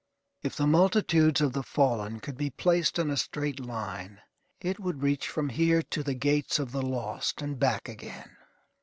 If 0.41 0.55
the 0.55 0.65
multitudes 0.65 1.41
of 1.41 1.53
the 1.53 1.61
fallen 1.61 2.21
could 2.21 2.35
be 2.35 2.49
placed 2.49 2.97
in 2.97 3.11
a 3.11 3.15
straight 3.17 3.59
line, 3.59 4.19
it 4.59 4.79
would 4.79 5.03
reach 5.03 5.27
from 5.27 5.49
here 5.49 5.83
to 5.83 6.01
the 6.01 6.15
gates 6.15 6.57
of 6.57 6.71
the 6.71 6.81
lost, 6.81 7.39
and 7.43 7.59
back 7.59 7.87
again. 7.87 8.35